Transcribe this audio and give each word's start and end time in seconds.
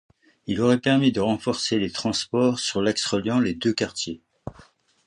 Il 0.47 0.59
aurait 0.61 0.79
permis 0.79 1.11
de 1.11 1.19
renforcer 1.21 1.77
les 1.77 1.91
transports 1.91 2.57
sur 2.57 2.81
l'axe 2.81 3.05
reliant 3.05 3.39
les 3.39 3.53
deux 3.53 3.71
quartiers. 3.71 4.23